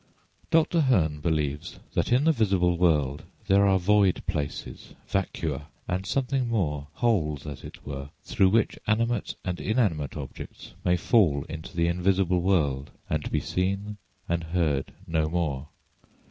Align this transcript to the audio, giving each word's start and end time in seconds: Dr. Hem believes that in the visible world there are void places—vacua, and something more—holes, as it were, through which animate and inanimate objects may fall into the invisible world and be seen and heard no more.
Dr. 0.49 0.81
Hem 0.81 1.21
believes 1.21 1.77
that 1.93 2.11
in 2.11 2.23
the 2.23 2.31
visible 2.31 2.75
world 2.75 3.21
there 3.45 3.67
are 3.67 3.77
void 3.77 4.23
places—vacua, 4.25 5.67
and 5.87 6.07
something 6.07 6.49
more—holes, 6.49 7.45
as 7.45 7.63
it 7.63 7.85
were, 7.85 8.09
through 8.23 8.49
which 8.49 8.79
animate 8.87 9.35
and 9.45 9.59
inanimate 9.61 10.17
objects 10.17 10.73
may 10.83 10.97
fall 10.97 11.45
into 11.47 11.75
the 11.75 11.85
invisible 11.85 12.41
world 12.41 12.89
and 13.11 13.29
be 13.31 13.39
seen 13.41 13.97
and 14.27 14.45
heard 14.45 14.91
no 15.05 15.29
more. 15.29 15.67